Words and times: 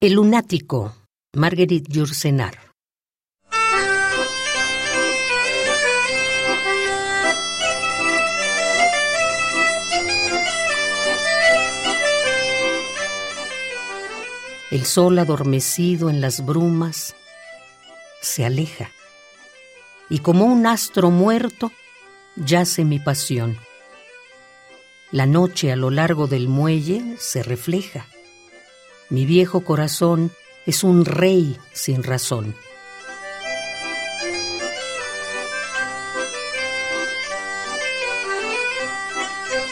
El 0.00 0.12
lunático, 0.12 0.94
Marguerite 1.34 1.90
Yourcenar. 1.90 2.56
El 14.70 14.84
sol 14.84 15.18
adormecido 15.18 16.10
en 16.10 16.20
las 16.20 16.46
brumas 16.46 17.16
se 18.20 18.44
aleja 18.44 18.92
y 20.08 20.20
como 20.20 20.44
un 20.44 20.68
astro 20.68 21.10
muerto 21.10 21.72
yace 22.36 22.84
mi 22.84 23.00
pasión. 23.00 23.58
La 25.10 25.26
noche 25.26 25.72
a 25.72 25.76
lo 25.76 25.90
largo 25.90 26.28
del 26.28 26.46
muelle 26.46 27.16
se 27.18 27.42
refleja. 27.42 28.06
Mi 29.10 29.24
viejo 29.26 29.62
corazón 29.62 30.30
es 30.66 30.84
un 30.84 31.04
rey 31.04 31.58
sin 31.72 32.02
razón. 32.02 32.54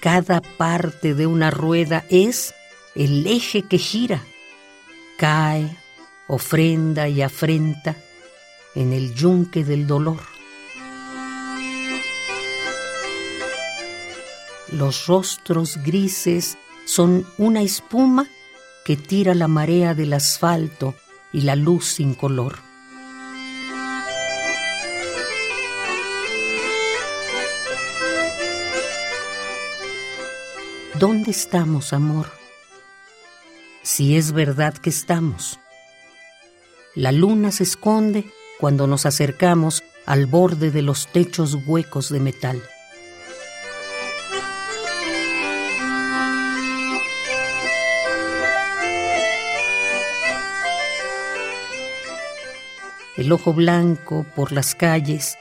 Cada 0.00 0.40
parte 0.40 1.14
de 1.14 1.26
una 1.26 1.50
rueda 1.50 2.04
es 2.08 2.54
el 2.94 3.26
eje 3.26 3.62
que 3.62 3.78
gira 3.78 4.22
cae, 5.18 5.76
ofrenda 6.28 7.08
y 7.08 7.20
afrenta 7.22 7.96
en 8.74 8.92
el 8.92 9.14
yunque 9.14 9.64
del 9.64 9.86
dolor. 9.86 10.20
Los 14.70 15.06
rostros 15.06 15.78
grises 15.82 16.56
son 16.86 17.26
una 17.36 17.62
espuma 17.62 18.28
que 18.88 18.96
tira 18.96 19.34
la 19.34 19.48
marea 19.48 19.94
del 19.94 20.14
asfalto 20.14 20.94
y 21.30 21.42
la 21.42 21.56
luz 21.56 21.84
sin 21.84 22.14
color. 22.14 22.56
¿Dónde 30.98 31.32
estamos, 31.32 31.92
amor? 31.92 32.38
si 33.82 34.16
es 34.16 34.32
verdad 34.32 34.72
que 34.72 34.88
estamos. 34.88 35.60
La 36.94 37.12
luna 37.12 37.52
se 37.52 37.64
esconde 37.64 38.24
cuando 38.58 38.86
nos 38.86 39.04
acercamos 39.04 39.82
al 40.06 40.24
borde 40.24 40.70
de 40.70 40.80
los 40.80 41.08
techos 41.08 41.58
huecos 41.66 42.08
de 42.08 42.20
metal. 42.20 42.62
El 53.18 53.32
ojo 53.32 53.52
blanco 53.52 54.24
por 54.36 54.52
las 54.52 54.76
calles 54.76 55.38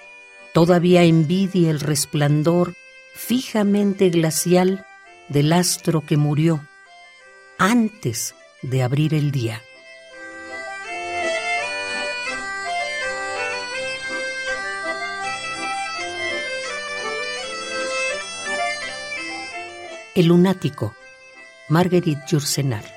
todavía 0.51 1.03
envidia 1.03 1.69
el 1.69 1.79
resplandor 1.79 2.73
fijamente 3.13 4.09
glacial 4.09 4.83
del 5.29 5.53
astro 5.53 6.01
que 6.01 6.17
murió 6.17 6.67
antes 7.59 8.33
de 8.63 8.81
abrir 8.81 9.13
el 9.13 9.29
día. 9.29 9.61
El 20.15 20.25
lunático, 20.25 20.95
Marguerite 21.69 22.23
Yourcenar. 22.27 22.96